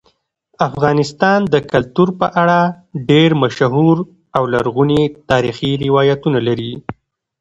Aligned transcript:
افغانستان 0.67 1.39
د 1.53 1.55
کلتور 1.71 2.09
په 2.19 2.27
اړه 2.41 2.59
ډېر 3.09 3.29
مشهور 3.43 3.97
او 4.37 4.43
لرغوني 4.53 5.03
تاریخی 5.29 5.71
روایتونه 5.85 6.39
لري. 6.47 6.73